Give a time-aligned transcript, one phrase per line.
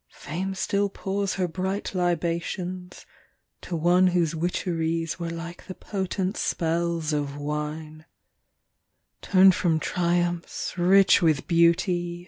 [0.09, 3.05] Fame still pours her bright libations
[3.61, 8.05] To one whose witcheries were like the potent spells of wine;
[9.21, 12.19] Turned from triumphs rich with beauty.